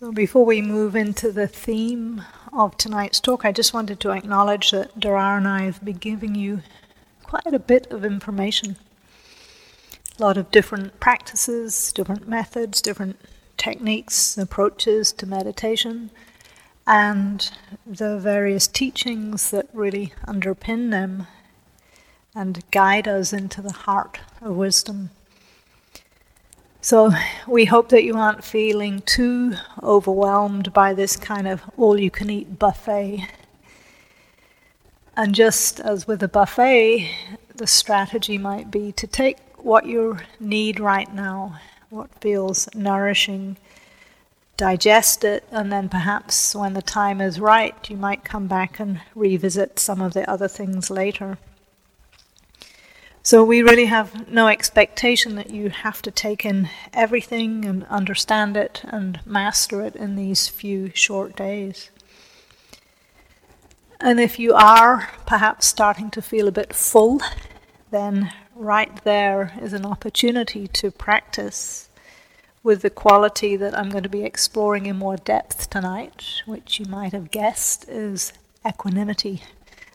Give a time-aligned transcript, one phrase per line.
[0.00, 2.22] So, before we move into the theme
[2.54, 6.34] of tonight's talk, I just wanted to acknowledge that Dara and I have been giving
[6.34, 6.62] you
[7.22, 8.76] quite a bit of information.
[10.18, 13.20] A lot of different practices, different methods, different
[13.58, 16.10] techniques, approaches to meditation,
[16.86, 17.50] and
[17.86, 21.26] the various teachings that really underpin them
[22.34, 25.10] and guide us into the heart of wisdom.
[26.82, 27.12] So
[27.46, 32.30] we hope that you aren't feeling too overwhelmed by this kind of all you can
[32.30, 33.28] eat buffet.
[35.14, 37.10] And just as with a buffet,
[37.54, 43.58] the strategy might be to take what you need right now, what feels nourishing,
[44.56, 49.02] digest it, and then perhaps when the time is right, you might come back and
[49.14, 51.36] revisit some of the other things later.
[53.30, 58.56] So we really have no expectation that you have to take in everything and understand
[58.56, 61.92] it and master it in these few short days.
[64.00, 67.20] And if you are perhaps starting to feel a bit full,
[67.92, 71.88] then right there is an opportunity to practice
[72.64, 76.86] with the quality that I'm going to be exploring in more depth tonight, which you
[76.86, 78.32] might have guessed is
[78.66, 79.44] equanimity,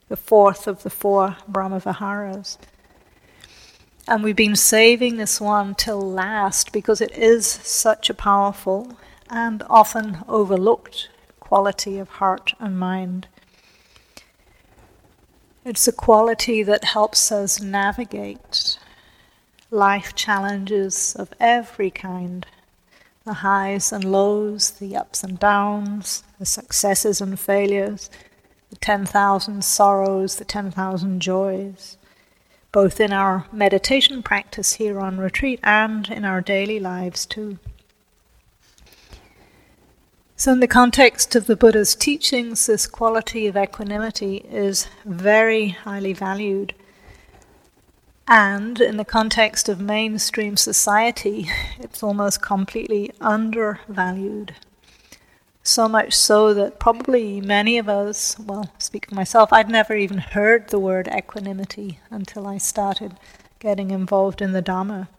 [0.08, 2.58] the fourth of the four Brahmaviharas.
[4.08, 8.98] And we've been saving this one till last because it is such a powerful
[9.32, 13.28] and often overlooked quality of heart and mind.
[15.64, 18.78] It's a quality that helps us navigate
[19.72, 22.46] life challenges of every kind
[23.24, 28.12] the highs and lows, the ups and downs, the successes and failures,
[28.70, 31.98] the 10,000 sorrows, the 10,000 joys
[32.76, 37.58] both in our meditation practice here on retreat and in our daily lives too.
[40.36, 46.12] So, in the context of the Buddha's teachings, this quality of equanimity is very highly
[46.12, 46.76] valued.
[48.28, 51.48] And in the context of mainstream society,
[51.80, 54.54] it's almost completely undervalued.
[55.68, 60.20] So much so that probably many of us, well, speak for myself, I'd never even
[60.20, 63.16] heard the word equanimity until I started
[63.58, 65.10] getting involved in the Dharma.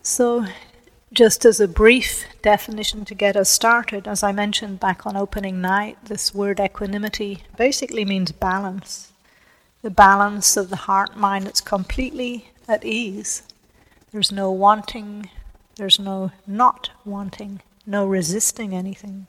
[0.00, 0.46] So,
[1.12, 5.60] just as a brief definition to get us started, as I mentioned back on opening
[5.60, 9.12] night, this word equanimity basically means balance.
[9.82, 13.42] The balance of the heart mind that's completely at ease.
[14.12, 15.28] There's no wanting,
[15.76, 19.26] there's no not wanting, no resisting anything.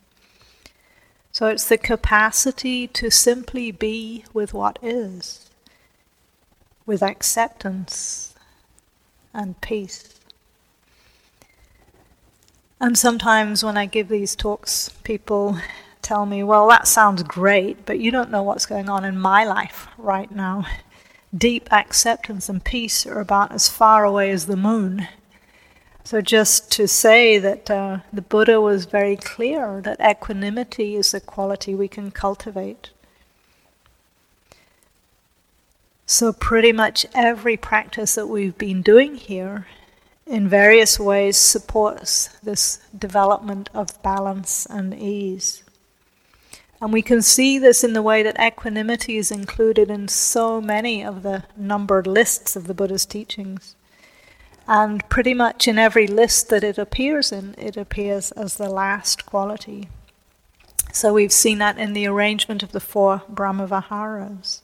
[1.31, 5.50] So it's the capacity to simply be with what is,
[6.85, 8.34] with acceptance
[9.34, 10.16] and peace.
[12.79, 15.59] And sometimes when I give these talks, people
[16.01, 19.44] tell me, well, that sounds great, but you don't know what's going on in my
[19.44, 20.66] life right now.
[21.35, 25.07] Deep acceptance and peace are about as far away as the moon.
[26.09, 31.19] So, just to say that uh, the Buddha was very clear that equanimity is a
[31.19, 32.91] quality we can cultivate.
[36.06, 39.67] So, pretty much every practice that we've been doing here
[40.25, 45.62] in various ways supports this development of balance and ease.
[46.79, 51.03] And we can see this in the way that equanimity is included in so many
[51.03, 53.75] of the numbered lists of the Buddha's teachings.
[54.67, 59.25] And pretty much in every list that it appears in, it appears as the last
[59.25, 59.88] quality.
[60.91, 64.61] So we've seen that in the arrangement of the four Brahmaviharas.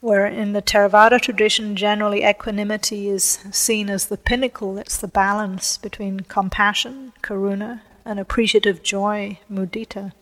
[0.00, 5.76] Where in the Theravada tradition, generally equanimity is seen as the pinnacle, it's the balance
[5.76, 10.12] between compassion, karuna, and appreciative joy, mudita.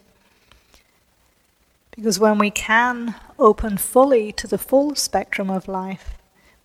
[1.93, 6.20] Because when we can open fully to the full spectrum of life,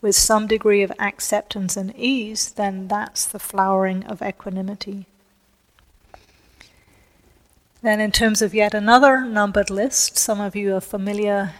[0.05, 5.07] with some degree of acceptance and ease, then that's the flowering of equanimity.
[7.81, 11.55] Then, in terms of yet another numbered list, some of you are familiar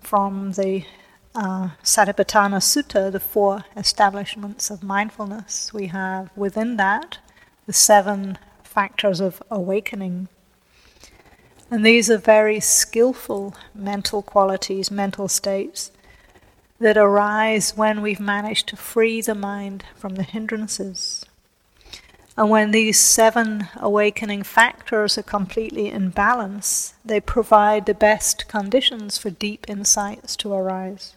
[0.00, 0.86] from the
[1.34, 5.74] uh, Satipatthana Sutta, the four establishments of mindfulness.
[5.74, 7.18] We have within that
[7.66, 10.28] the seven factors of awakening.
[11.70, 15.90] And these are very skillful mental qualities, mental states
[16.82, 21.24] that arise when we've managed to free the mind from the hindrances.
[22.36, 29.16] And when these seven awakening factors are completely in balance, they provide the best conditions
[29.16, 31.14] for deep insights to arise.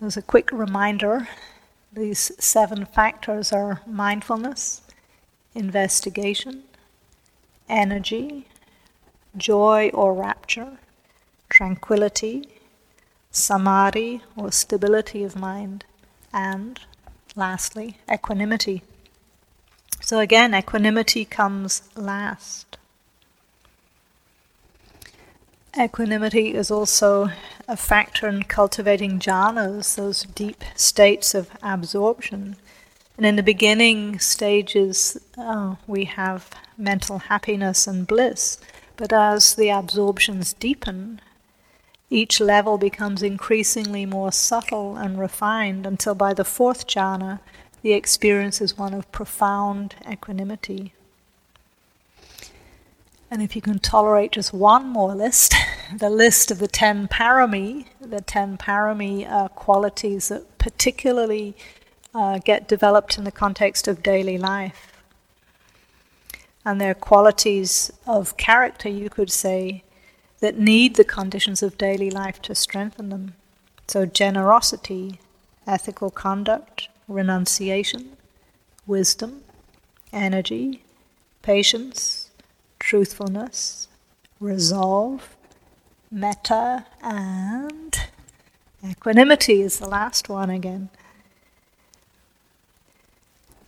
[0.00, 1.28] As a quick reminder,
[1.96, 4.82] These seven factors are mindfulness,
[5.54, 6.64] investigation,
[7.70, 8.48] energy,
[9.34, 10.76] joy or rapture,
[11.48, 12.50] tranquility,
[13.36, 15.84] samadhi or stability of mind,
[16.32, 16.80] and
[17.34, 18.82] lastly, equanimity.
[20.00, 22.78] So again, equanimity comes last.
[25.78, 27.30] Equanimity is also
[27.68, 32.56] a factor in cultivating jhanas, those deep states of absorption.
[33.18, 38.58] And in the beginning stages, uh, we have mental happiness and bliss.
[38.96, 41.20] But as the absorptions deepen,
[42.08, 47.40] each level becomes increasingly more subtle and refined until by the fourth jhana,
[47.82, 50.92] the experience is one of profound equanimity.
[53.30, 55.54] And if you can tolerate just one more list,
[55.98, 61.56] the list of the ten parami, the ten parami qualities that particularly
[62.14, 64.92] uh, get developed in the context of daily life.
[66.64, 69.84] And they're qualities of character, you could say,
[70.40, 73.34] that need the conditions of daily life to strengthen them.
[73.88, 75.20] So, generosity,
[75.66, 78.16] ethical conduct, renunciation,
[78.86, 79.42] wisdom,
[80.12, 80.82] energy,
[81.42, 82.30] patience,
[82.78, 83.88] truthfulness,
[84.40, 85.36] resolve,
[86.10, 87.98] metta, and
[88.84, 90.88] equanimity is the last one again.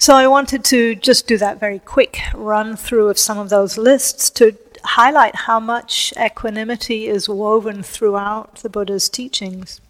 [0.01, 3.77] So I wanted to just do that very quick run through of some of those
[3.77, 4.53] lists to
[4.97, 9.81] highlight how much equanimity is woven throughout the Buddha's teachings.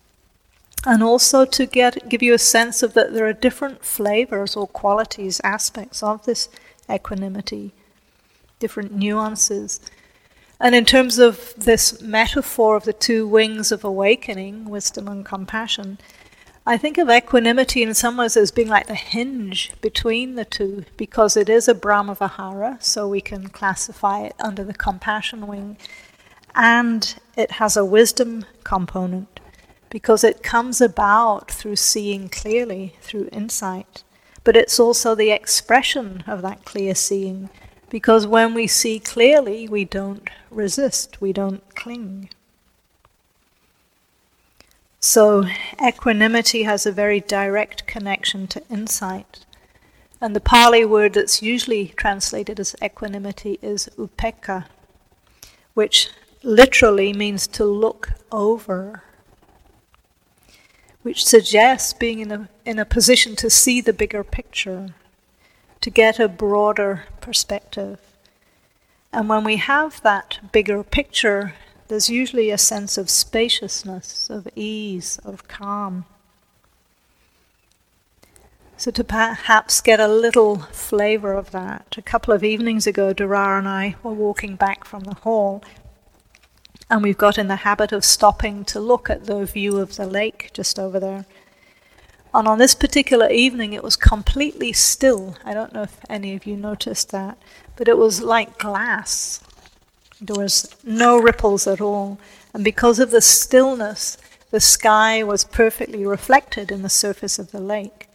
[0.87, 4.67] And also to get give you a sense of that there are different flavors or
[4.67, 6.49] qualities, aspects of this
[6.91, 7.73] equanimity
[8.59, 9.81] different nuances.
[10.61, 15.99] And in terms of this metaphor of the two wings of awakening, wisdom and compassion,
[16.69, 20.85] I think of equanimity in some ways as being like the hinge between the two,
[20.99, 25.79] because it is a Brahmavihara, so we can classify it under the compassion wing,
[26.55, 29.41] and it has a wisdom component,
[29.89, 34.05] because it comes about through seeing clearly, through insight.
[34.45, 37.49] But it's also the expression of that clear seeing
[37.89, 42.29] because when we see clearly, we don't resist, we don't cling.
[45.01, 45.45] So,
[45.81, 49.45] equanimity has a very direct connection to insight.
[50.21, 54.67] And the Pali word that's usually translated as equanimity is upekkha,
[55.75, 56.11] which
[56.43, 59.05] literally means to look over,
[61.03, 64.95] which suggests being in a, in a position to see the bigger picture
[65.81, 68.01] to get a broader perspective.
[69.13, 71.55] And when we have that bigger picture,
[71.89, 76.05] there's usually a sense of spaciousness, of ease, of calm.
[78.77, 83.59] So, to perhaps get a little flavor of that, a couple of evenings ago, Dara
[83.59, 85.65] and I were walking back from the hall,
[86.89, 90.07] and we've got in the habit of stopping to look at the view of the
[90.07, 91.27] lake just over there.
[92.33, 95.37] And on this particular evening, it was completely still.
[95.45, 97.39] I don't know if any of you noticed that,
[97.75, 99.41] but it was like glass.
[100.21, 102.19] There was no ripples at all.
[102.53, 104.19] And because of the stillness,
[104.51, 108.09] the sky was perfectly reflected in the surface of the lake.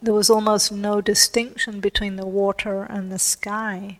[0.00, 3.98] There was almost no distinction between the water and the sky.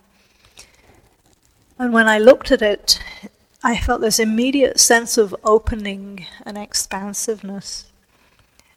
[1.79, 3.01] And when I looked at it,
[3.65, 7.87] I felt this immediate sense of opening and expansiveness.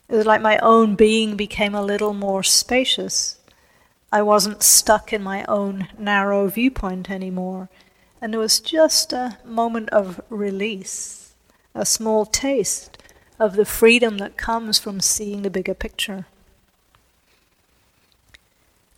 [0.10, 3.38] It was like my own being became a little more spacious.
[4.12, 7.70] I wasn't stuck in my own narrow viewpoint anymore.
[8.22, 11.34] And it was just a moment of release,
[11.74, 12.98] a small taste
[13.40, 16.28] of the freedom that comes from seeing the bigger picture.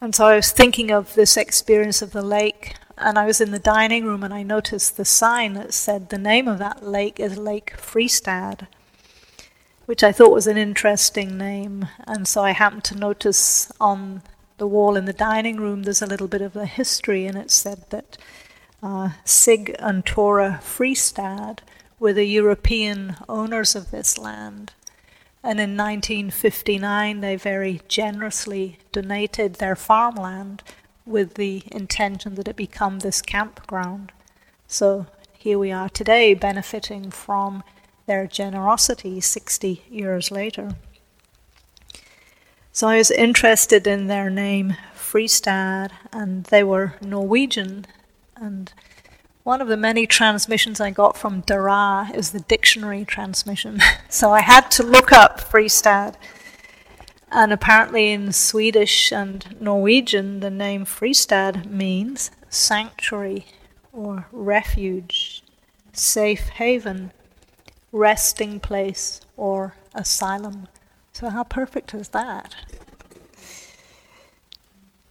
[0.02, 3.52] And so I was thinking of this experience of the lake, and I was in
[3.52, 7.22] the dining room and I noticed the sign that said the name of that lake
[7.22, 8.68] is Lake Fristad,
[9.86, 11.88] which I thought was an interesting name.
[12.06, 14.24] And so I happened to notice on
[14.58, 17.50] the wall in the dining room there's a little bit of a history, and it
[17.50, 18.18] said that
[18.84, 21.60] uh, Sig and Tora Fristad
[22.00, 24.74] were the European owners of this land.
[25.42, 30.64] And in 1959, they very generously donated their farmland
[31.06, 34.12] with the intention that it become this campground.
[34.68, 37.64] So here we are today, benefiting from
[38.06, 40.76] their generosity 60 years later.
[42.72, 47.86] So I was interested in their name, Fristad, and they were Norwegian.
[48.44, 48.74] And
[49.44, 53.80] one of the many transmissions I got from Dara is the dictionary transmission.
[54.10, 56.16] so I had to look up Fristad.
[57.32, 63.48] And apparently, in Swedish and Norwegian, the name Fristad means sanctuary
[63.92, 65.42] or refuge,
[65.94, 67.12] safe haven,
[67.92, 70.68] resting place, or asylum.
[71.14, 72.56] So, how perfect is that?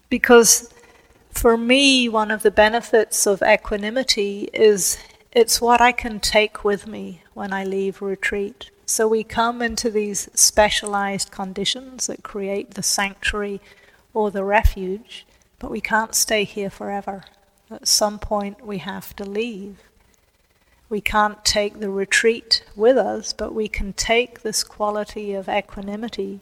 [0.08, 0.72] Because
[1.32, 4.98] for me, one of the benefits of equanimity is
[5.32, 8.70] it's what I can take with me when I leave retreat.
[8.84, 13.60] So we come into these specialized conditions that create the sanctuary
[14.12, 15.26] or the refuge,
[15.58, 17.24] but we can't stay here forever.
[17.70, 19.78] At some point, we have to leave.
[20.90, 26.40] We can't take the retreat with us, but we can take this quality of equanimity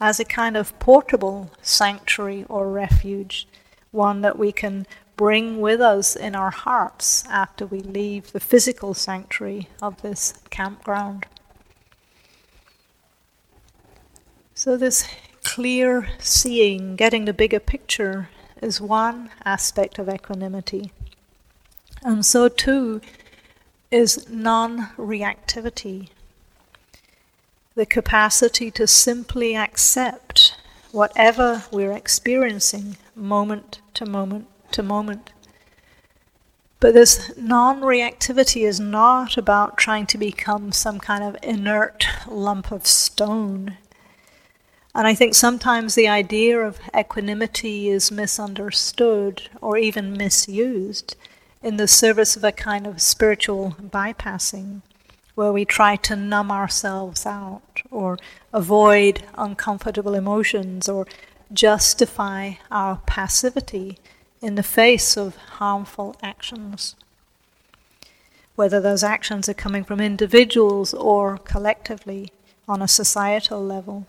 [0.00, 3.46] as a kind of portable sanctuary or refuge,
[3.90, 8.94] one that we can bring with us in our hearts after we leave the physical
[8.94, 11.26] sanctuary of this campground.
[14.54, 15.08] So, this
[15.42, 18.28] clear seeing, getting the bigger picture,
[18.62, 20.92] is one aspect of equanimity.
[22.02, 23.00] And so, too,
[23.90, 26.08] is non reactivity
[27.74, 30.39] the capacity to simply accept
[30.92, 35.32] whatever we're experiencing moment to moment to moment.
[36.80, 42.72] But this non reactivity is not about trying to become some kind of inert lump
[42.72, 43.76] of stone.
[44.94, 51.16] And I think sometimes the idea of equanimity is misunderstood or even misused
[51.62, 54.80] in the service of a kind of spiritual bypassing,
[55.34, 58.18] where we try to numb ourselves out or
[58.52, 61.06] avoid uncomfortable emotions or
[61.52, 63.98] justify our passivity
[64.40, 66.94] in the face of harmful actions.
[68.54, 72.32] Whether those actions are coming from individuals or collectively
[72.68, 74.06] on a societal level.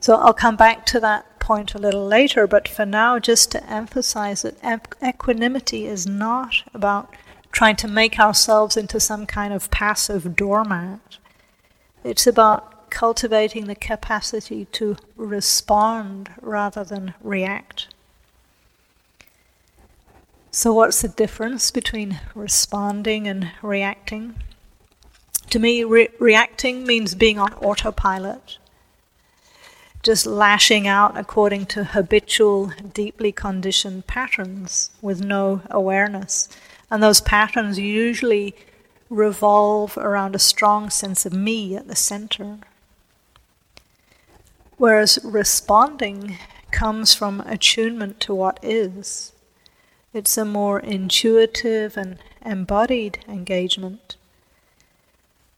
[0.00, 3.70] So I'll come back to that point a little later, but for now, just to
[3.70, 4.56] emphasize that
[5.02, 7.12] equanimity is not about
[7.50, 11.18] trying to make ourselves into some kind of passive doormat.
[12.04, 17.88] It's about cultivating the capacity to respond rather than react.
[20.50, 24.34] So, what's the difference between responding and reacting?
[25.50, 28.58] To me, re- reacting means being on autopilot
[30.02, 36.48] just lashing out according to habitual, deeply conditioned patterns with no awareness.
[36.90, 38.54] And those patterns usually
[39.12, 42.58] revolve around a strong sense of me at the center.
[44.78, 46.38] Whereas responding
[46.70, 49.32] comes from attunement to what is.
[50.14, 54.16] It's a more intuitive and embodied engagement.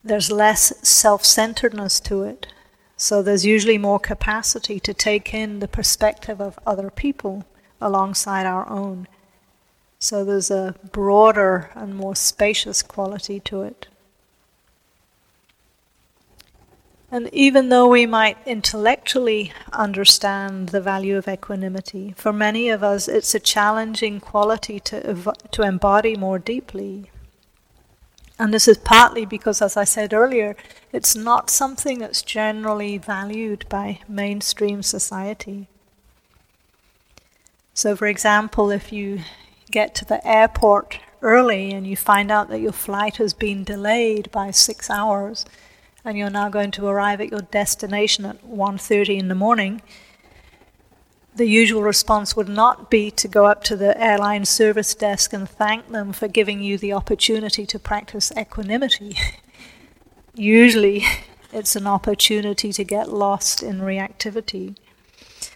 [0.02, 2.49] There's less self centeredness to it,
[2.96, 7.44] so there's usually more capacity to take in the perspective of other people
[7.80, 9.06] alongside our own.
[10.04, 13.87] So there's a broader and more spacious quality to it.
[17.11, 23.08] And even though we might intellectually understand the value of equanimity, for many of us
[23.08, 27.11] it's a challenging quality to, ev- to embody more deeply.
[28.38, 30.54] And this is partly because, as I said earlier,
[30.92, 35.66] it's not something that's generally valued by mainstream society.
[37.73, 39.20] So, for example, if you
[39.75, 44.31] get to the airport early and you find out that your flight has been delayed
[44.31, 45.45] by six hours
[46.04, 49.83] and you're now going to arrive at your destination at 1.30 in the morning,
[51.35, 55.49] the usual response would not be to go up to the airline service desk and
[55.49, 59.16] thank them for giving you the opportunity to practice equanimity.
[60.35, 61.02] Usually,
[61.52, 64.76] it's an opportunity to get lost in reactivity.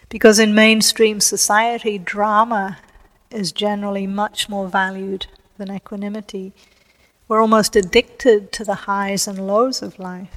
[0.08, 2.78] Because in mainstream society, drama
[3.30, 6.52] is generally much more valued than equanimity.
[7.26, 10.34] We're almost addicted to the highs and lows of life.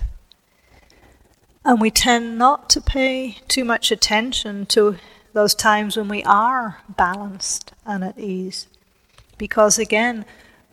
[1.63, 4.97] And we tend not to pay too much attention to
[5.33, 8.67] those times when we are balanced and at ease.
[9.37, 10.25] Because again,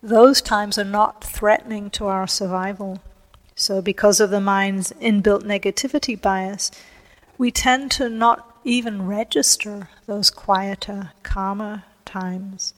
[0.03, 3.01] those times are not threatening to our survival.
[3.55, 6.71] So, because of the mind's inbuilt negativity bias,
[7.37, 12.75] we tend to not even register those quieter, calmer times.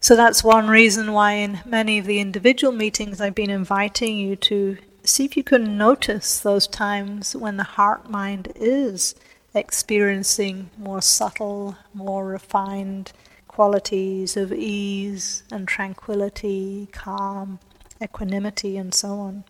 [0.00, 4.36] So, that's one reason why, in many of the individual meetings, I've been inviting you
[4.36, 9.14] to see if you can notice those times when the heart mind is
[9.54, 13.12] experiencing more subtle, more refined
[13.48, 17.60] qualities of ease and tranquility, calm,
[18.02, 19.44] equanimity, and so on.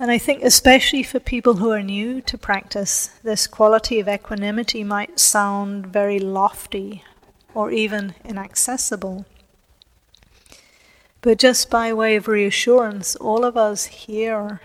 [0.00, 4.84] And I think, especially for people who are new to practice, this quality of equanimity
[4.84, 7.02] might sound very lofty
[7.52, 9.26] or even inaccessible.
[11.20, 14.60] But just by way of reassurance, all of us here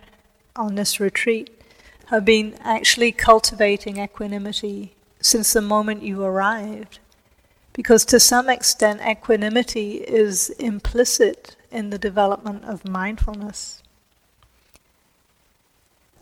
[0.55, 1.49] on this retreat
[2.07, 6.99] have been actually cultivating equanimity since the moment you arrived.
[7.73, 13.82] Because to some extent, equanimity is implicit in the development of mindfulness.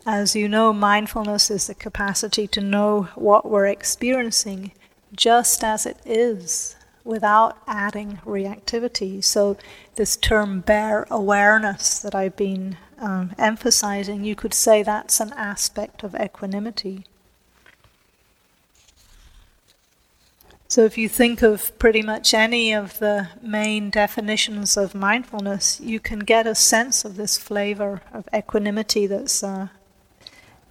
[0.04, 4.72] As you know, mindfulness is the capacity to know what we're experiencing
[5.14, 9.22] just as it is without adding reactivity.
[9.22, 9.56] So,
[9.94, 16.02] this term bare awareness that I've been um, emphasizing, you could say that's an aspect
[16.02, 17.04] of equanimity.
[20.66, 26.00] So, if you think of pretty much any of the main definitions of mindfulness, you
[26.00, 29.68] can get a sense of this flavor of equanimity that's uh,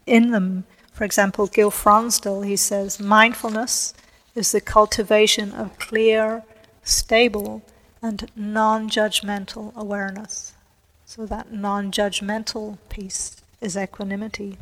[0.05, 0.65] in them.
[0.93, 3.93] For example, Gil Fronsdal, he says, mindfulness
[4.35, 6.43] is the cultivation of clear,
[6.83, 7.63] stable,
[8.01, 10.53] and non judgmental awareness.
[11.05, 14.57] So, that non judgmental piece is equanimity.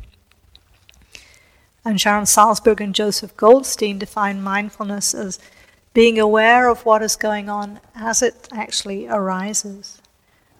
[1.84, 5.38] And Sharon Salzberg and Joseph Goldstein define mindfulness as
[5.94, 10.00] being aware of what is going on as it actually arises,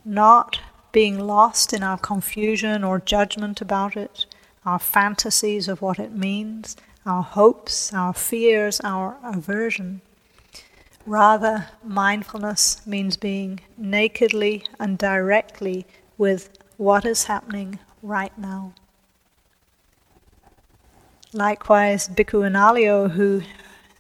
[0.04, 0.60] not
[0.92, 4.26] being lost in our confusion or judgment about it,
[4.64, 6.76] our fantasies of what it means,
[7.06, 10.00] our hopes, our fears, our aversion.
[11.06, 15.86] Rather, mindfulness means being nakedly and directly
[16.18, 18.74] with what is happening right now.
[21.32, 23.42] Likewise, Bhikkhu Analayo, who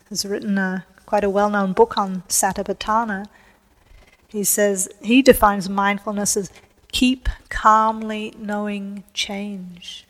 [0.08, 3.26] has written a, quite a well known book on Satipatthana,
[4.28, 6.52] he says he defines mindfulness as
[6.92, 10.06] keep calmly knowing change.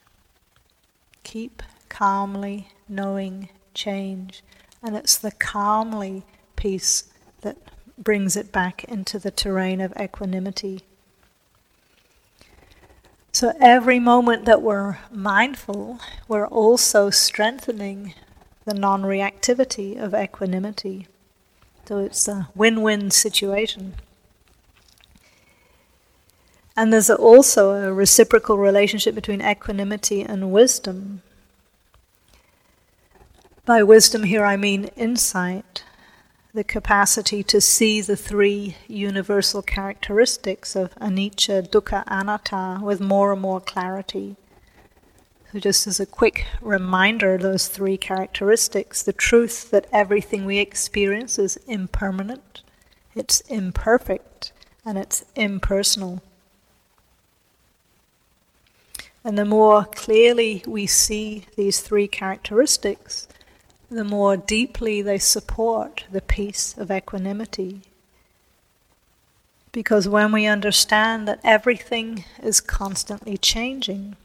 [1.30, 4.42] Keep calmly knowing change.
[4.82, 6.24] And it's the calmly
[6.56, 7.04] piece
[7.42, 7.56] that
[7.96, 10.80] brings it back into the terrain of equanimity.
[13.30, 18.14] So every moment that we're mindful, we're also strengthening
[18.64, 21.06] the non reactivity of equanimity.
[21.84, 23.94] So it's a win win situation.
[26.80, 31.20] And there's also a reciprocal relationship between equanimity and wisdom.
[33.66, 35.84] By wisdom, here I mean insight,
[36.54, 43.42] the capacity to see the three universal characteristics of anicca, dukkha, anatta with more and
[43.42, 44.36] more clarity.
[45.52, 51.38] So, just as a quick reminder, those three characteristics the truth that everything we experience
[51.38, 52.62] is impermanent,
[53.14, 56.22] it's imperfect, and it's impersonal.
[59.22, 63.28] And the more clearly we see these three characteristics,
[63.90, 67.82] the more deeply they support the peace of equanimity.
[69.72, 74.16] Because when we understand that everything is constantly changing,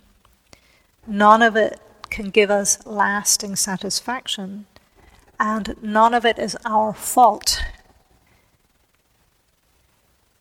[1.06, 1.80] none of it
[2.10, 4.66] can give us lasting satisfaction,
[5.40, 7.62] and none of it is our fault.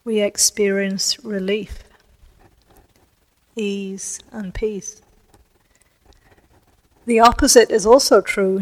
[0.04, 1.82] We experience relief,
[3.56, 5.02] ease, and peace.
[7.06, 8.60] The opposite is also true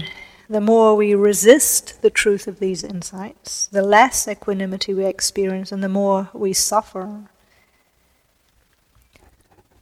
[0.49, 5.83] the more we resist the truth of these insights, the less equanimity we experience and
[5.83, 7.23] the more we suffer.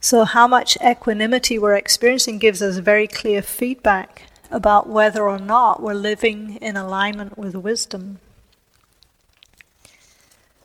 [0.00, 5.82] So, how much equanimity we're experiencing gives us very clear feedback about whether or not
[5.82, 8.18] we're living in alignment with wisdom.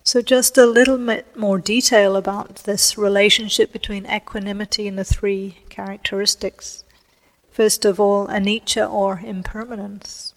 [0.08, 5.58] So, just a little bit more detail about this relationship between equanimity and the three
[5.68, 6.84] characteristics.
[7.50, 10.36] First of all, anicca or impermanence.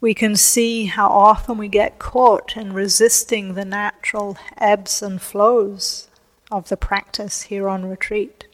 [0.00, 6.08] We can see how often we get caught in resisting the natural ebbs and flows
[6.50, 8.46] of the practice here on retreat.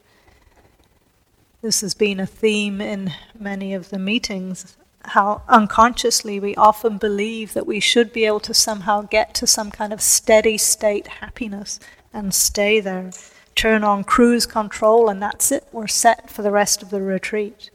[1.63, 7.55] This has been a theme in many of the meetings how unconsciously we often believe
[7.55, 11.81] that we should be able to somehow get to some kind of steady state happiness
[12.13, 13.11] and stay there
[13.55, 15.67] turn on cruise control, and that's it.
[15.71, 17.71] We're set for the rest of the retreat.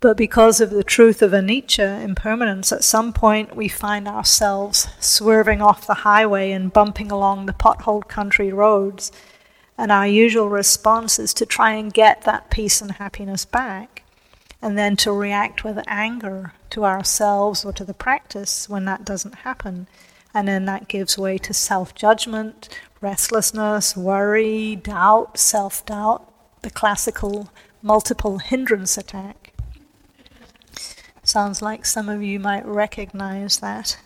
[0.00, 5.60] But because of the truth of anicca, impermanence, at some point we find ourselves swerving
[5.60, 9.10] off the highway and bumping along the potholed country roads.
[9.76, 14.04] And our usual response is to try and get that peace and happiness back,
[14.60, 19.36] and then to react with anger to ourselves or to the practice when that doesn't
[19.36, 19.86] happen
[20.34, 22.68] And then that gives way to self judgment,
[23.00, 26.30] restlessness, worry, doubt, self doubt,
[26.62, 27.50] the classical
[27.82, 29.52] multiple hindrance attack.
[31.22, 33.98] Sounds like some of you might recognize that.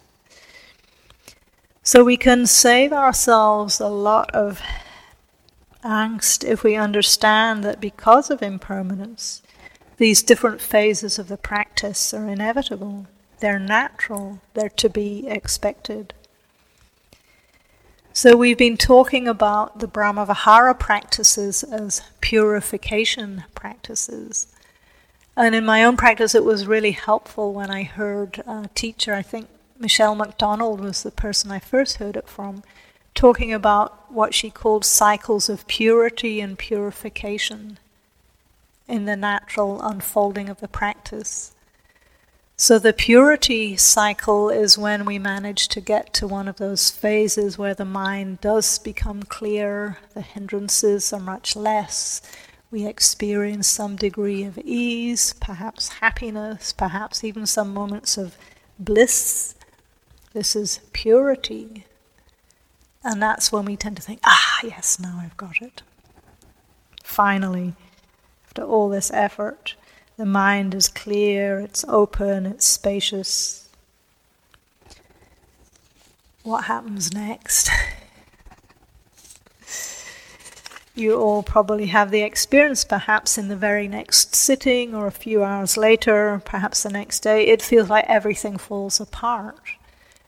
[1.82, 4.60] So we can save ourselves a lot of
[5.84, 9.41] angst if we understand that because of impermanence,
[10.02, 13.06] these different phases of the practice are inevitable,
[13.38, 16.12] they're natural, they're to be expected.
[18.12, 24.48] So, we've been talking about the Brahmavihara practices as purification practices.
[25.36, 29.22] And in my own practice, it was really helpful when I heard a teacher, I
[29.22, 32.64] think Michelle McDonald was the person I first heard it from,
[33.14, 37.78] talking about what she called cycles of purity and purification
[38.92, 41.52] in the natural unfolding of the practice.
[42.58, 47.56] So, the purity cycle is when we manage to get to one of those phases
[47.56, 52.20] where the mind does become clear, the hindrances are much less,
[52.70, 58.36] we experience some degree of ease, perhaps happiness, perhaps even some moments of
[58.78, 59.54] bliss.
[60.34, 61.86] This is purity.
[63.02, 65.82] And that's when we tend to think, ah, yes, now I've got it.
[67.02, 67.74] Finally,
[68.52, 69.76] after all this effort,
[70.18, 73.66] the mind is clear, it's open, it's spacious.
[76.42, 77.70] What happens next?
[80.94, 85.42] you all probably have the experience, perhaps in the very next sitting or a few
[85.42, 89.76] hours later, perhaps the next day, it feels like everything falls apart.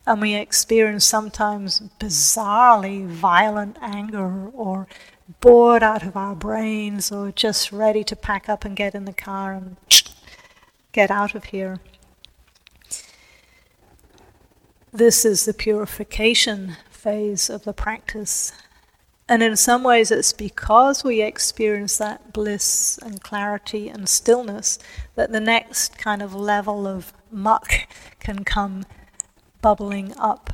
[0.06, 4.86] And we experience sometimes bizarrely violent anger or
[5.40, 9.14] bored out of our brains or just ready to pack up and get in the
[9.14, 9.76] car and
[10.92, 11.80] get out of here.
[14.92, 18.52] This is the purification phase of the practice.
[19.26, 24.78] And in some ways, it's because we experience that bliss and clarity and stillness
[25.14, 27.88] that the next kind of level of muck
[28.20, 28.84] can come
[29.64, 30.52] bubbling up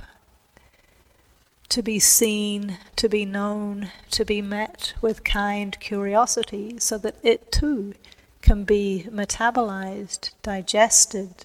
[1.68, 7.50] to be seen, to be known, to be met with kind curiosity, so that it
[7.50, 7.92] too
[8.40, 11.44] can be metabolized, digested,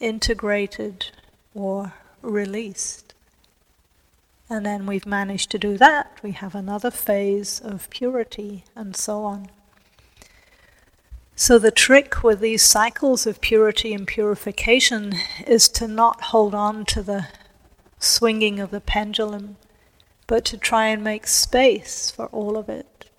[0.00, 1.10] integrated,
[1.54, 3.12] or released.
[4.48, 9.24] And then we've managed to do that, we have another phase of purity, and so
[9.24, 9.50] on.
[11.36, 15.14] So, the trick with these cycles of purity and purification
[15.46, 17.26] is to not hold on to the
[17.98, 19.56] swinging of the pendulum,
[20.28, 23.10] but to try and make space for all of it.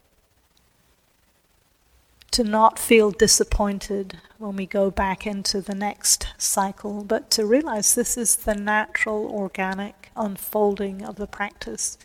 [2.31, 7.95] To not feel disappointed when we go back into the next cycle, but to realize
[7.95, 11.97] this is the natural, organic unfolding of the practice.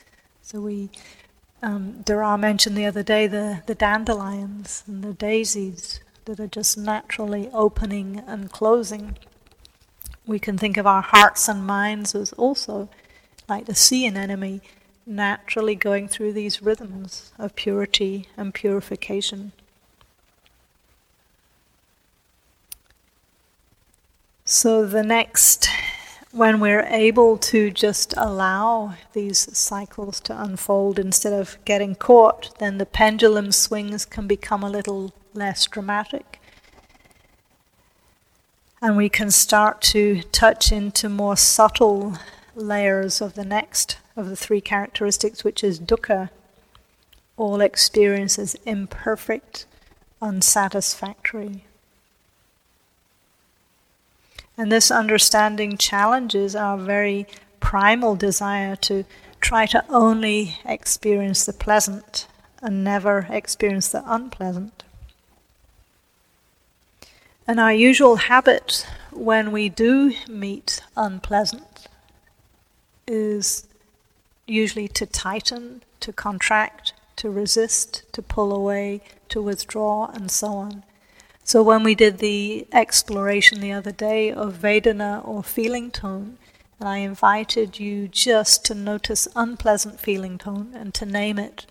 [0.42, 0.90] So we,
[1.62, 6.78] um, Dara mentioned the other day the, the dandelions and the daisies that are just
[6.78, 9.16] naturally opening and closing.
[10.26, 12.88] We can think of our hearts and minds as also
[13.48, 14.60] like the sea anemone,
[15.04, 19.52] naturally going through these rhythms of purity and purification.
[24.44, 25.68] So, the next,
[26.32, 32.78] when we're able to just allow these cycles to unfold instead of getting caught, then
[32.78, 36.40] the pendulum swings can become a little less dramatic
[38.82, 42.16] and we can start to touch into more subtle
[42.54, 46.30] layers of the next of the three characteristics, which is dukkha.
[47.36, 49.66] All experience is imperfect,
[50.20, 51.64] unsatisfactory.
[54.60, 57.26] And this understanding challenges our very
[57.60, 59.06] primal desire to
[59.40, 62.26] try to only experience the pleasant
[62.60, 64.82] and never experience the unpleasant.
[67.48, 71.86] And our usual habit when we do meet unpleasant
[73.08, 73.66] is
[74.46, 80.84] usually to tighten, to contract, to resist, to pull away, to withdraw, and so on.
[81.50, 86.38] So when we did the exploration the other day of Vedana or feeling tone,
[86.78, 91.66] and I invited you just to notice unpleasant feeling tone and to name it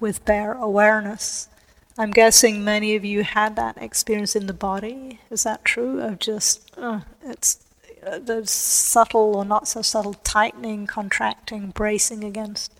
[0.00, 1.50] with bare awareness.
[1.98, 5.20] I'm guessing many of you had that experience in the body.
[5.28, 6.00] Is that true?
[6.00, 7.62] Of just, uh, it's
[8.02, 12.72] uh, the subtle or not so subtle tightening, contracting, bracing against.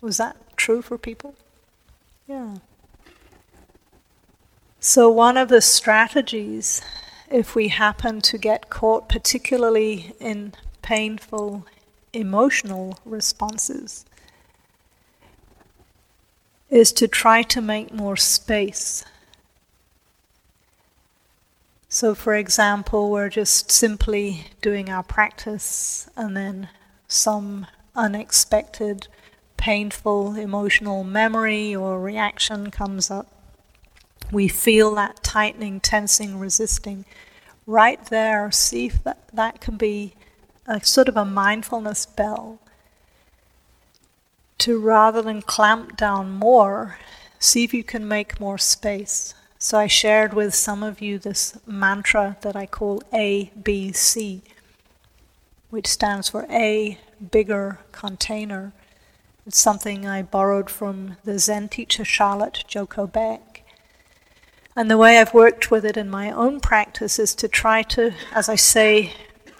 [0.00, 1.36] Was that true for people?
[2.26, 2.56] Yeah.
[4.86, 6.82] So, one of the strategies,
[7.30, 11.64] if we happen to get caught, particularly in painful,
[12.12, 14.04] emotional responses
[16.68, 19.06] is to try to make more space.
[21.88, 26.68] So, for example, we're just simply doing our practice, and then
[27.08, 29.08] some unexpected,
[29.56, 33.33] painful emotional memory or reaction comes up.
[34.32, 37.04] We feel that tightening, tensing, resisting.
[37.66, 40.14] Right there, see if that, that can be
[40.66, 42.58] a sort of a mindfulness bell
[44.58, 46.98] to rather than clamp down more,
[47.38, 49.34] see if you can make more space.
[49.58, 54.42] So I shared with some of you this mantra that I call ABC,
[55.70, 56.98] which stands for A,
[57.30, 58.72] bigger container.
[59.46, 63.53] It's something I borrowed from the Zen teacher Charlotte Joko Beck.
[64.76, 68.12] And the way I've worked with it in my own practice is to try to,
[68.32, 69.12] as I say,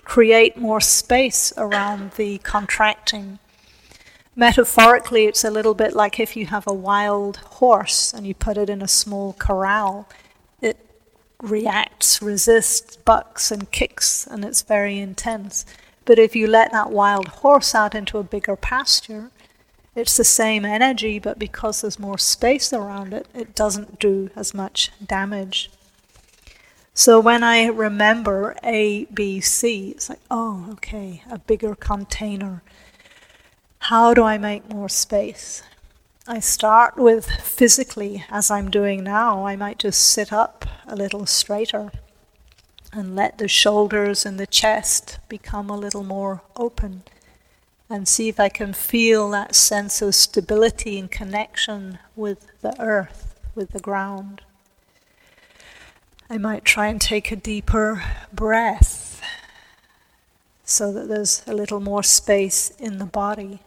[0.03, 3.39] create more space around the contracting.
[4.35, 8.59] Metaphorically, it's a little bit like if you have a wild horse and you put
[8.59, 10.09] it in a small corral.
[10.61, 10.77] It
[11.41, 15.65] reacts, resists, bucks, and kicks, and it's very intense.
[16.05, 19.31] But if you let that wild horse out into a bigger pasture,
[19.95, 24.53] it's the same energy, but because there's more space around it, it doesn't do as
[24.53, 25.71] much damage.
[26.93, 32.63] So when I remember A, B, C, it's like, oh, okay, a bigger container.
[33.79, 35.63] How do I make more space?
[36.27, 39.47] I start with physically, as I'm doing now.
[39.47, 41.93] I might just sit up a little straighter
[42.93, 47.03] and let the shoulders and the chest become a little more open
[47.91, 53.39] and see if I can feel that sense of stability and connection with the earth,
[53.55, 54.43] with the ground.
[56.31, 59.23] I might try and take a deeper breath
[60.65, 63.61] so that there's a little more space in the body.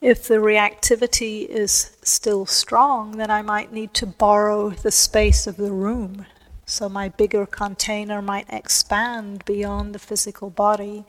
[0.00, 5.56] If the reactivity is still strong, then I might need to borrow the space of
[5.56, 6.26] the room.
[6.66, 11.04] So my bigger container might expand beyond the physical body,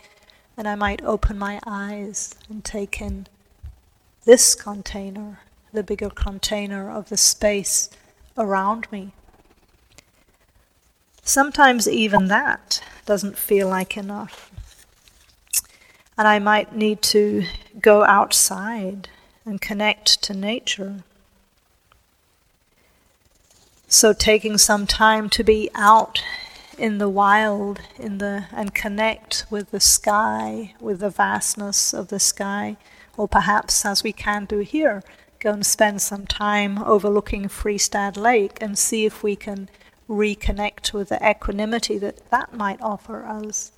[0.58, 3.28] and I might open my eyes and take in
[4.26, 5.40] this container,
[5.74, 7.90] the bigger container of the space
[8.38, 9.12] around me.
[11.24, 14.52] Sometimes even that doesn't feel like enough.
[16.18, 17.46] And I might need to
[17.82, 19.10] go outside
[19.44, 21.04] and connect to nature.
[23.88, 26.24] So taking some time to be out
[26.78, 32.20] in the wild in the and connect with the sky, with the vastness of the
[32.20, 32.78] sky,
[33.18, 35.04] or perhaps as we can do here,
[35.40, 39.70] go and spend some time overlooking Fristad Lake and see if we can
[40.10, 43.72] reconnect with the equanimity that that might offer us.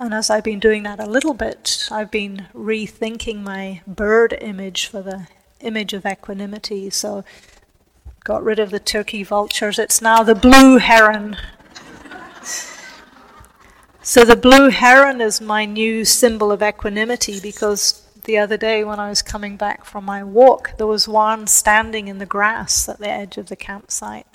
[0.00, 4.86] And as I've been doing that a little bit, I've been rethinking my bird image
[4.86, 5.28] for the
[5.60, 6.90] image of equanimity.
[6.90, 7.24] So,
[8.24, 9.78] got rid of the turkey vultures.
[9.78, 11.36] It's now the blue heron.
[14.02, 18.98] So, the blue heron is my new symbol of equanimity because the other day when
[18.98, 22.98] I was coming back from my walk, there was one standing in the grass at
[22.98, 24.26] the edge of the campsite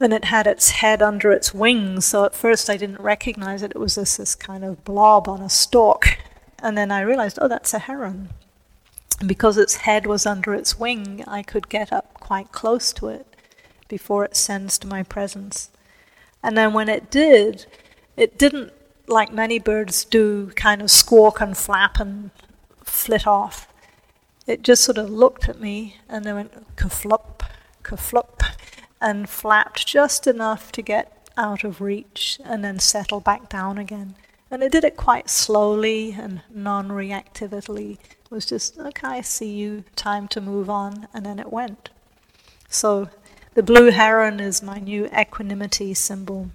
[0.00, 2.06] and it had its head under its wings.
[2.06, 3.72] So at first I didn't recognize it.
[3.74, 6.18] It was this, this kind of blob on a stalk.
[6.60, 8.30] And then I realized, oh, that's a heron.
[9.20, 13.08] And because its head was under its wing, I could get up quite close to
[13.08, 13.26] it
[13.88, 15.70] before it sensed my presence.
[16.44, 17.64] And then when it did,
[18.18, 18.70] it didn't,
[19.06, 22.30] like many birds do, kind of squawk and flap and
[22.84, 23.66] flit off.
[24.46, 27.40] It just sort of looked at me and then went kaflup,
[27.82, 28.42] kaflup,
[29.00, 34.14] and flapped just enough to get out of reach and then settle back down again.
[34.50, 37.92] And it did it quite slowly and non reactively.
[37.92, 41.88] It was just, okay, I see you, time to move on, and then it went.
[42.68, 43.08] So
[43.54, 46.50] the blue heron is my new equanimity symbol.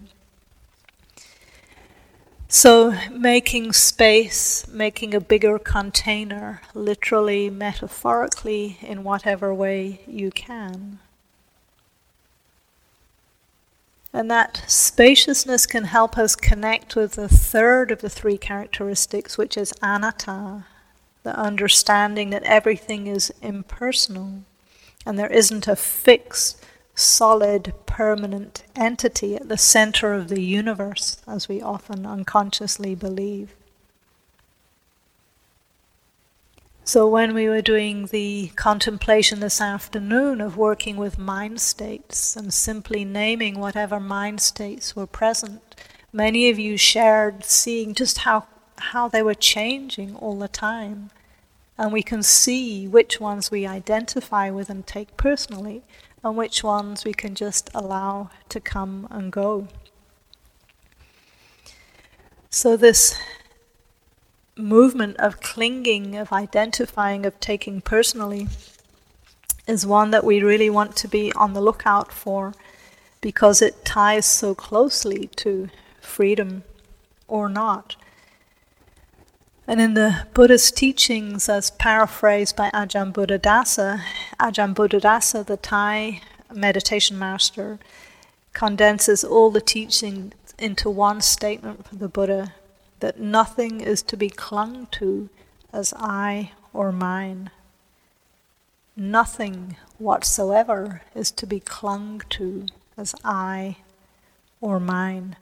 [2.52, 11.00] So, making space, making a bigger container, literally, metaphorically, in whatever way you can.
[14.12, 19.56] And that spaciousness can help us connect with the third of the three characteristics, which
[19.56, 20.66] is anatta,
[21.22, 24.42] the understanding that everything is impersonal
[25.06, 26.64] and there isn't a fixed,
[27.00, 33.56] solid, permanent entity at the center of the universe, as we often unconsciously believe.
[36.84, 42.52] So, when we were doing the contemplation this afternoon of working with mind states and
[42.52, 45.76] simply naming whatever mind states were present,
[46.12, 51.12] many of you shared seeing just how, how they were changing all the time.
[51.78, 55.84] And we can see which ones we identify with and take personally,
[56.24, 59.68] and which ones we can just allow to come and go.
[62.50, 63.16] So, this
[64.56, 68.48] movement of clinging, of identifying, of taking personally
[69.68, 72.54] is one that we really want to be on the lookout for
[73.22, 75.70] because it ties so closely to
[76.02, 76.64] freedom
[77.28, 77.96] or not.
[79.70, 84.02] And in the Buddha's teachings, as paraphrased by Ajahn Buddhadasa,
[84.40, 87.78] Ajahn Buddhadasa, the Thai meditation master,
[88.54, 92.56] condenses all the teaching into one statement from the Buddha
[93.00, 95.30] that nothing is to be clung to
[95.72, 97.52] as I or mine.
[98.96, 102.66] Nothing whatsoever is to be clung to
[102.98, 103.78] as I
[104.62, 105.36] or mine.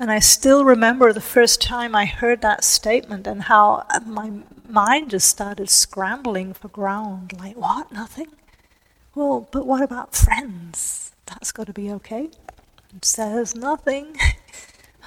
[0.00, 4.30] And I still remember the first time I heard that statement and how my
[4.68, 7.32] mind just started scrambling for ground.
[7.36, 7.90] Like, what?
[7.90, 8.28] Nothing?
[9.14, 11.10] Well, but what about friends?
[11.26, 12.30] That's got to be okay.
[12.94, 14.16] It says nothing.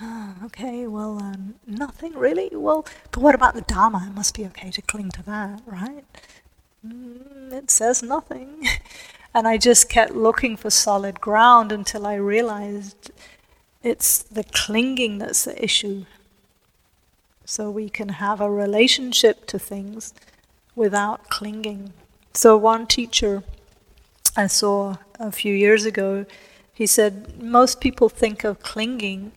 [0.44, 2.50] okay, well, um, nothing really.
[2.52, 4.08] Well, but what about the Dharma?
[4.10, 6.04] It must be okay to cling to that, right?
[6.86, 8.68] Mm, it says nothing.
[9.34, 13.12] and I just kept looking for solid ground until I realized
[13.84, 16.06] it's the clinging that's the issue.
[17.46, 20.14] So we can have a relationship to things
[20.76, 21.94] without clinging.
[22.34, 23.44] So, one teacher
[24.38, 26.26] I saw a few years ago,
[26.74, 29.34] he said, Most people think of clinging,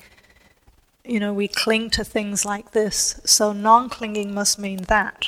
[1.05, 5.27] you know, we cling to things like this, so non clinging must mean that.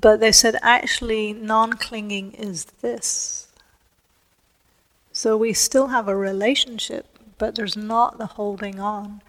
[0.00, 3.41] But they said, actually, non clinging is this.
[5.22, 7.06] So we still have a relationship,
[7.38, 9.22] but there's not the holding on.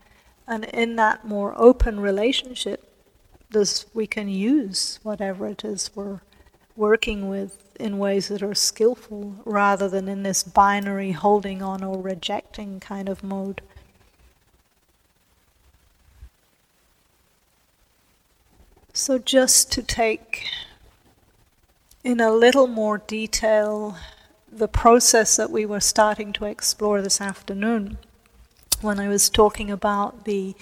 [0.48, 2.92] And in that more open relationship,
[3.52, 6.22] this, we can use whatever it is we're
[6.76, 12.02] working with in ways that are skillful rather than in this binary holding on or
[12.02, 13.62] rejecting kind of mode.
[18.94, 20.48] So, just to take
[22.04, 23.96] in a little more detail
[24.58, 27.98] the process that we were starting to explore this afternoon
[28.82, 30.56] when I was talking about the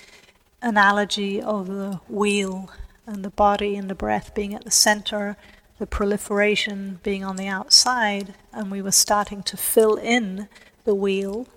[0.62, 2.70] analogy of the wheel
[3.06, 5.36] and the body and the breath being at the center,
[5.80, 10.48] the proliferation being on the outside, and we were starting to fill in
[10.86, 11.48] the wheel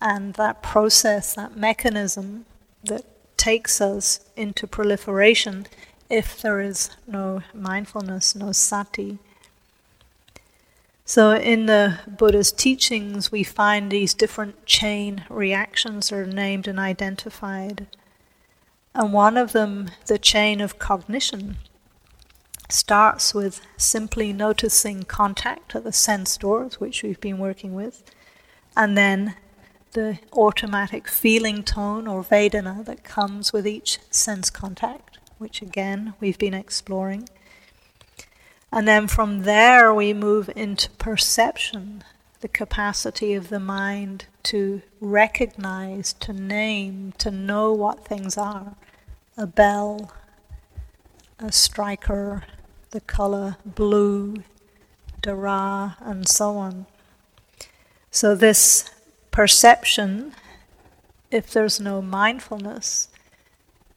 [0.00, 2.44] and that process, that mechanism
[2.84, 3.04] that
[3.36, 5.66] takes us into proliferation
[6.10, 9.18] if there is no mindfulness, no sati.
[11.06, 17.86] So, in the Buddha's teachings, we find these different chain reactions are named and identified.
[18.94, 21.58] And one of them, the chain of cognition,
[22.70, 28.02] starts with simply noticing contact at the sense doors, which we've been working with,
[28.74, 29.34] and then
[29.92, 36.38] the automatic feeling tone or vedana that comes with each sense contact, which again we've
[36.38, 37.28] been exploring.
[38.74, 42.02] And then from there, we move into perception,
[42.40, 48.74] the capacity of the mind to recognize, to name, to know what things are
[49.36, 50.12] a bell,
[51.38, 52.42] a striker,
[52.90, 54.42] the color blue,
[55.22, 56.86] Dara, and so on.
[58.10, 58.90] So, this
[59.30, 60.34] perception,
[61.30, 63.06] if there's no mindfulness,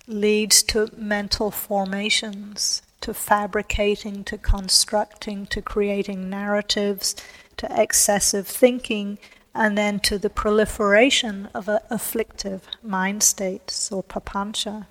[0.06, 7.15] leads to mental formations to fabricating, to constructing, to creating narratives,
[7.57, 9.17] to excessive thinking,
[9.53, 14.86] and then to the proliferation of afflictive mind states or papancha.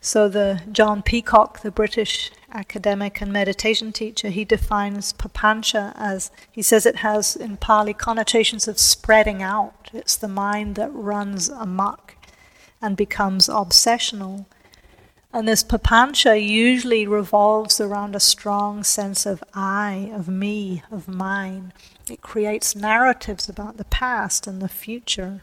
[0.00, 6.62] So the John Peacock, the British academic and meditation teacher, he defines papancha as he
[6.62, 9.90] says it has in Pali connotations of spreading out.
[9.92, 12.14] It's the mind that runs amok
[12.80, 14.46] and becomes obsessional.
[15.32, 21.72] And this papancha usually revolves around a strong sense of I, of me, of mine.
[22.08, 25.42] It creates narratives about the past and the future.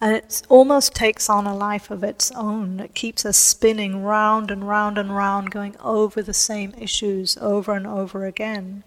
[0.00, 2.78] And it almost takes on a life of its own.
[2.78, 7.72] It keeps us spinning round and round and round, going over the same issues over
[7.72, 8.84] and over again.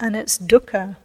[0.00, 0.96] And it's dukkha,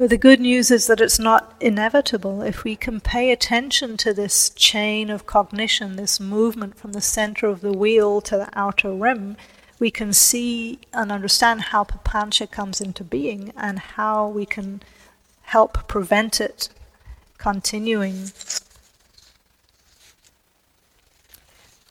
[0.00, 2.40] but the good news is that it's not inevitable.
[2.40, 7.48] If we can pay attention to this chain of cognition, this movement from the center
[7.48, 9.36] of the wheel to the outer rim,
[9.78, 14.82] we can see and understand how papancha comes into being and how we can
[15.42, 16.70] help prevent it
[17.36, 18.30] continuing.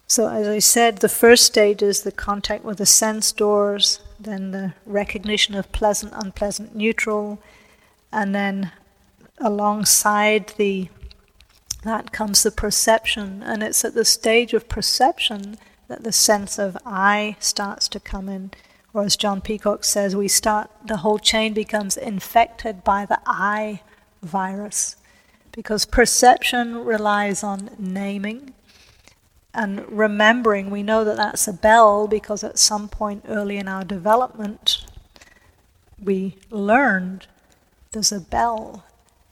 [0.08, 4.50] So, as I said, the first stage is the contact with the sense doors, then
[4.50, 7.40] the recognition of pleasant, unpleasant, neutral,
[8.12, 8.72] and then
[9.40, 10.90] alongside the
[11.84, 15.58] that comes the perception, and it's at the stage of perception
[15.88, 18.52] that the sense of I starts to come in.
[18.94, 23.82] Or as John Peacock says, we start the whole chain becomes infected by the I
[24.22, 24.98] virus.
[25.52, 28.54] Because perception relies on naming
[29.54, 30.70] and remembering.
[30.70, 34.86] We know that that's a bell because at some point early in our development,
[36.02, 37.28] we learned
[37.92, 38.84] there's a bell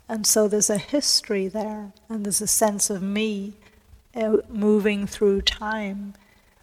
[0.09, 3.53] and so there's a history there, and there's a sense of me
[4.15, 6.13] uh, moving through time.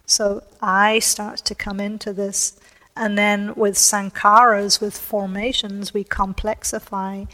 [0.07, 2.59] So I starts to come into this.
[2.97, 7.27] And then with sankharas, with formations, we complexify,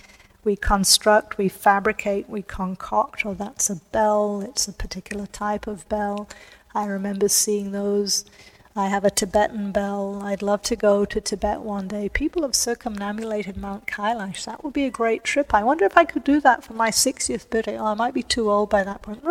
[0.44, 3.26] we construct, we fabricate, we concoct.
[3.26, 6.28] Oh, that's a bell, it's a particular type of bell.
[6.74, 8.26] I remember seeing those
[8.74, 10.22] I have a Tibetan bell.
[10.24, 12.08] I'd love to go to Tibet one day.
[12.08, 14.46] People have circumambulated Mount Kailash.
[14.46, 15.54] That would be a great trip.
[15.54, 17.78] I wonder if I could do that for my 60th birthday.
[17.78, 19.24] Oh, I might be too old by that point.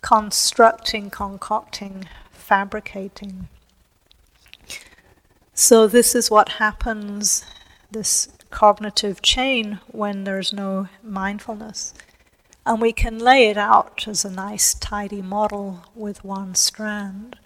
[0.00, 3.48] Constructing, concocting, fabricating.
[5.54, 7.44] So, this is what happens,
[7.90, 11.94] this cognitive chain, when there's no mindfulness.
[12.64, 17.36] And we can lay it out as a nice, tidy model with one strand.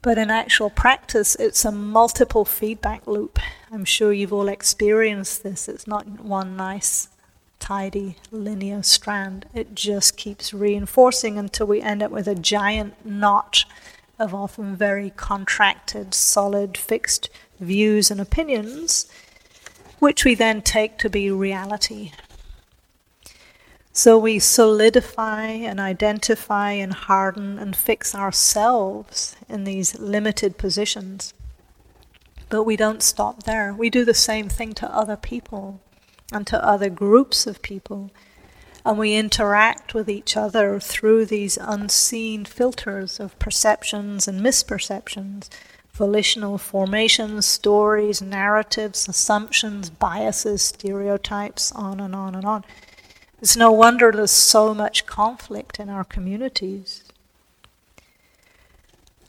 [0.00, 3.38] But in actual practice, it's a multiple feedback loop.
[3.72, 5.68] I'm sure you've all experienced this.
[5.68, 7.08] It's not one nice,
[7.58, 9.46] tidy, linear strand.
[9.54, 13.64] It just keeps reinforcing until we end up with a giant knot
[14.18, 17.28] of often very contracted, solid, fixed
[17.58, 19.10] views and opinions,
[19.98, 22.12] which we then take to be reality
[23.98, 31.34] so we solidify and identify and harden and fix ourselves in these limited positions.
[32.48, 33.74] But we don't stop there.
[33.74, 35.80] We do the same thing to other people
[36.30, 38.12] and to other groups of people.
[38.86, 45.48] And we interact with each other through these unseen filters of perceptions and misperceptions,
[45.92, 52.64] volitional formations, stories, narratives, assumptions, biases, stereotypes, on and on and on.
[53.40, 57.04] It's no wonder there's so much conflict in our communities.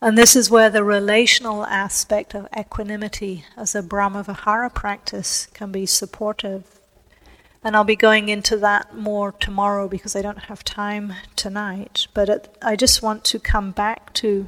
[0.01, 5.85] And this is where the relational aspect of equanimity as a Brahmavihara practice can be
[5.85, 6.79] supportive.
[7.63, 12.07] And I'll be going into that more tomorrow because I don't have time tonight.
[12.13, 14.47] But it, I just want to come back to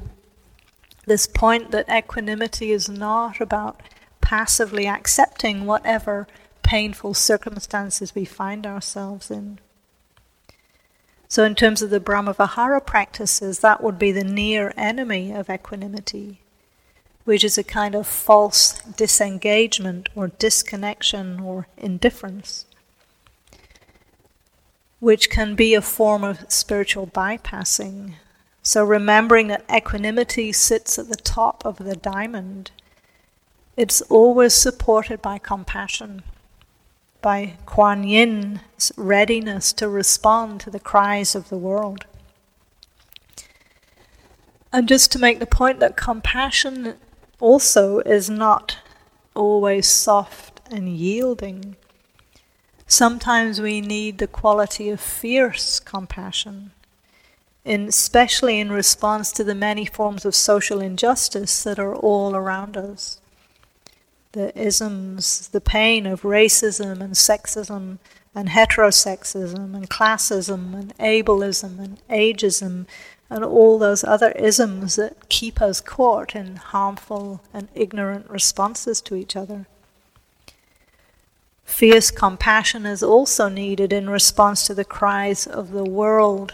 [1.05, 3.81] this point that equanimity is not about
[4.21, 6.27] passively accepting whatever
[6.63, 9.59] painful circumstances we find ourselves in.
[11.27, 16.41] So, in terms of the Brahmavihara practices, that would be the near enemy of equanimity,
[17.23, 22.65] which is a kind of false disengagement or disconnection or indifference,
[24.99, 28.15] which can be a form of spiritual bypassing.
[28.61, 32.71] So, remembering that equanimity sits at the top of the diamond,
[33.77, 36.23] it's always supported by compassion
[37.21, 42.05] by Kuan Yin's readiness to respond to the cries of the world.
[44.73, 46.95] And just to make the point that compassion
[47.39, 48.77] also is not
[49.35, 51.75] always soft and yielding.
[52.87, 56.71] Sometimes we need the quality of fierce compassion,
[57.63, 62.75] in, especially in response to the many forms of social injustice that are all around
[62.75, 63.20] us
[64.33, 67.97] the isms, the pain of racism and sexism
[68.33, 72.85] and heterosexism and classism and ableism and ageism
[73.29, 79.15] and all those other isms that keep us caught in harmful and ignorant responses to
[79.15, 79.67] each other.
[81.63, 86.53] Fierce compassion is also needed in response to the cries of the world,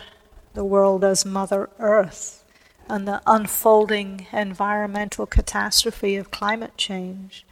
[0.54, 2.44] the world as Mother Earth,
[2.88, 7.44] and the unfolding environmental catastrophe of climate change.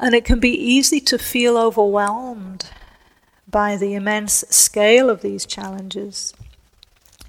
[0.00, 2.70] And it can be easy to feel overwhelmed
[3.46, 6.32] by the immense scale of these challenges.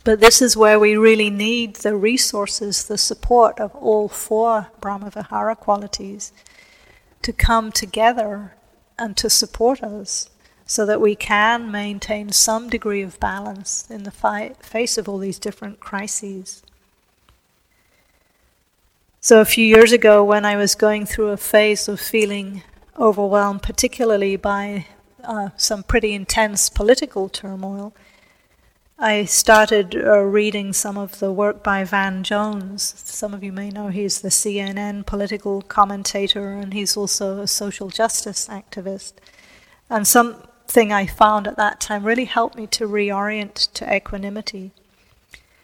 [0.04, 5.58] But this is where we really need the resources, the support of all four Brahmavihara
[5.58, 6.32] qualities
[7.22, 8.56] to come together
[8.98, 10.30] and to support us
[10.66, 15.18] so that we can maintain some degree of balance in the fi- face of all
[15.18, 16.64] these different crises.
[19.24, 22.64] So, a few years ago, when I was going through a phase of feeling
[22.98, 24.88] overwhelmed, particularly by
[25.24, 27.94] uh, some pretty intense political turmoil,
[28.98, 32.96] I started uh, reading some of the work by Van Jones.
[32.98, 37.90] Some of you may know he's the CNN political commentator and he's also a social
[37.90, 39.14] justice activist.
[39.88, 44.72] And something I found at that time really helped me to reorient to equanimity.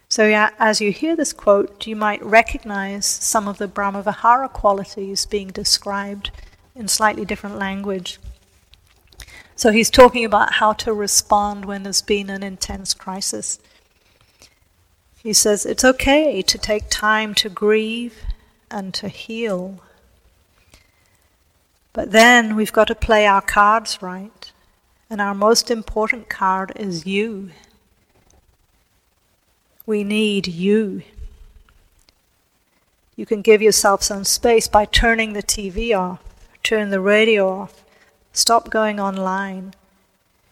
[0.10, 5.50] So, as you hear this quote, you might recognize some of the Brahmavihara qualities being
[5.50, 6.32] described
[6.76, 8.20] in slightly different language.
[9.58, 13.60] So he's talking about how to respond when there's been an intense crisis.
[15.18, 18.24] He says it's okay to take time to grieve
[18.70, 19.82] and to heal.
[21.92, 24.52] But then we've got to play our cards right.
[25.10, 27.50] And our most important card is you.
[29.88, 31.02] We need you.
[33.16, 36.22] You can give yourself some space by turning the TV off,
[36.62, 37.84] turn the radio off,
[38.38, 39.74] Stop going online.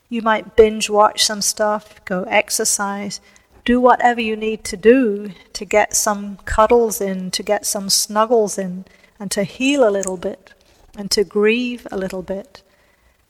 [0.10, 3.22] You might binge watch some stuff, go exercise,
[3.64, 8.58] do whatever you need to do to get some cuddles in, to get some snuggles
[8.58, 8.86] in,
[9.20, 10.52] and to heal a little bit,
[10.98, 12.64] and to grieve a little bit.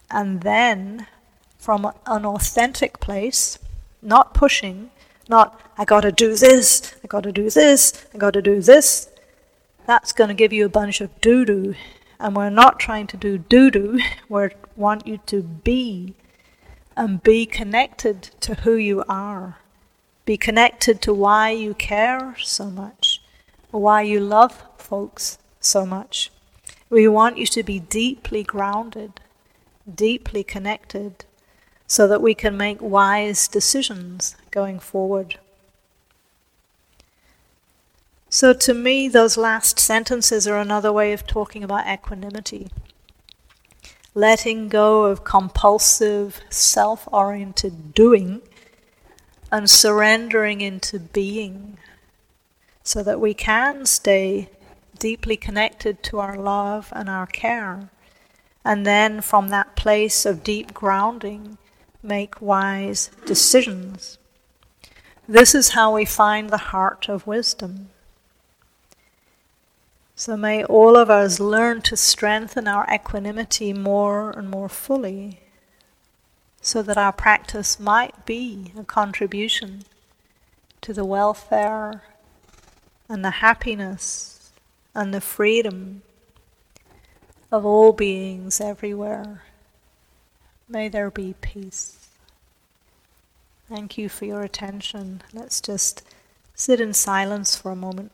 [0.09, 1.07] And then,
[1.57, 3.59] from an authentic place,
[4.01, 4.89] not pushing,
[5.27, 9.09] not, I gotta do this, I gotta do this, I gotta do this,
[9.85, 11.75] that's to give you a bunch of doo doo
[12.19, 13.99] and we're not trying to do doo doo,
[14.29, 16.15] we want you to be
[16.97, 19.57] and be connected to who you are.
[20.25, 23.21] Be connected to why you care so much,
[23.71, 26.31] why you love folks so much.
[26.89, 29.19] We want you to be deeply grounded,
[29.93, 31.25] deeply connected,
[31.87, 35.39] so that we can make wise decisions going forward.
[38.29, 42.69] So, to me, those last sentences are another way of talking about equanimity.
[44.13, 48.41] Letting go of compulsive, self oriented doing
[49.51, 51.77] and surrendering into being
[52.83, 54.49] so that we can stay
[54.99, 57.89] deeply connected to our love and our care.
[58.63, 61.57] And then, from that place of deep grounding,
[62.05, 64.17] make wise decisions.
[65.27, 67.89] This is how we find the heart of wisdom.
[70.15, 75.41] So may all of us learn to strengthen our equanimity more and more fully
[76.61, 79.83] so that our practice might be a contribution
[80.81, 82.03] to the welfare
[83.09, 84.51] and the happiness
[84.93, 86.01] and the freedom
[87.51, 89.43] of all beings everywhere.
[90.67, 92.07] May there be peace.
[93.69, 95.21] Thank you for your attention.
[95.33, 96.01] Let's just
[96.55, 98.11] sit in silence for a moment.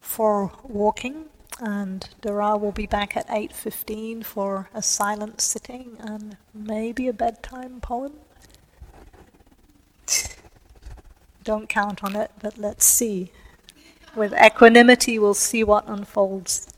[0.00, 1.27] For walking,
[1.60, 7.80] and Dara will be back at 8.15 for a silent sitting and maybe a bedtime
[7.80, 8.14] poem.
[11.44, 13.32] Don't count on it, but let's see.
[14.14, 16.68] With equanimity, we'll see what unfolds.